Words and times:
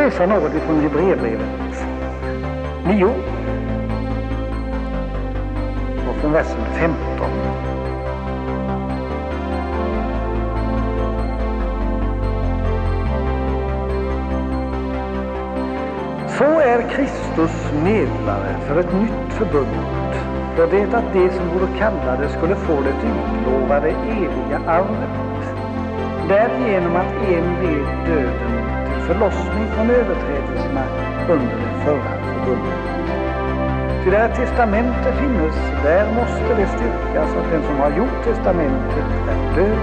Jag 0.00 0.06
läsa 0.06 0.26
något 0.26 0.54
ifrån 0.54 0.80
Hebreerbrevet 0.80 1.86
9 2.86 3.04
och 6.08 6.16
från 6.20 6.32
versen 6.32 6.64
15. 6.74 6.96
Så 16.28 16.44
är 16.44 16.90
Kristus 16.90 17.72
medlare 17.84 18.56
för 18.66 18.80
ett 18.80 18.92
nytt 18.92 19.32
förbund, 19.32 20.14
för 20.56 20.66
det 20.70 20.94
att 20.94 21.12
de 21.12 21.30
som 21.30 21.48
vore 21.48 21.78
kallade 21.78 22.28
skulle 22.28 22.56
få 22.56 22.80
det 22.80 22.90
utlovade 22.90 23.88
eviga 23.90 24.60
arvet, 24.66 25.56
därigenom 26.28 26.96
att 26.96 27.28
en 27.28 27.60
vet 27.60 28.06
döden 28.06 28.49
förlossning 29.10 29.66
från 29.74 29.90
överträdelserna 29.90 30.84
under 31.28 31.56
det 31.62 31.84
förra 31.84 32.12
förbundet. 32.32 32.80
Ty 34.04 34.10
där 34.10 34.28
testamente 34.28 35.12
finnes, 35.20 35.56
där 35.82 36.06
måste 36.14 36.50
det 36.58 36.66
styrkas 36.66 37.30
att 37.36 37.50
den 37.52 37.62
som 37.62 37.76
har 37.76 37.90
gjort 37.90 38.24
testamentet 38.24 39.08
är 39.32 39.56
död. 39.56 39.78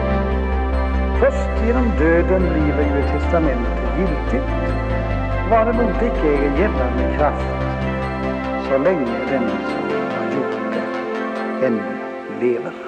Först 1.20 1.66
genom 1.66 1.91
döden 2.00 2.41
blir 2.53 2.86
ju 2.90 3.00
ett 3.00 3.12
testamente 3.12 3.81
giltigt, 3.98 4.52
varemot 5.50 6.02
icke 6.02 6.28
äger 6.28 6.59
gällande 6.59 7.17
kraft 7.17 7.58
så 8.69 8.78
länge 8.78 9.17
den 9.31 9.50
som 9.50 9.84
har 10.16 10.25
gjort 10.36 10.73
det 10.73 11.66
ännu 11.66 11.84
lever. 12.41 12.87